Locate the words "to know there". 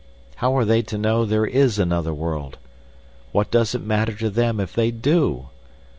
0.81-1.45